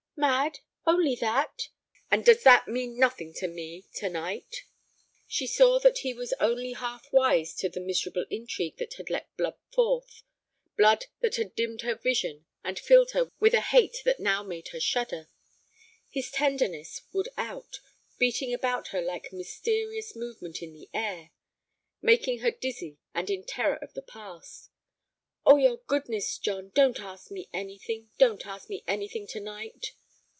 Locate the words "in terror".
23.31-23.77